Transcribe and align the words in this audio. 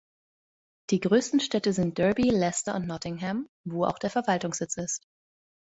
Die 0.89 0.99
größten 0.99 1.39
Städte 1.39 1.73
sind 1.73 1.99
Derby, 1.99 2.31
Leicester 2.31 2.73
und 2.73 2.87
Nottingham, 2.87 3.47
wo 3.67 3.85
auch 3.85 3.99
der 3.99 4.09
Verwaltungssitz 4.09 4.77
ist. 4.77 5.03